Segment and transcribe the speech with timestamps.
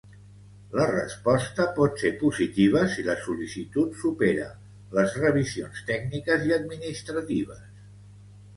[0.77, 4.49] La resposta pot ser positiva si la sol·licitud supera
[5.01, 7.65] les revisions tècniques i administratives.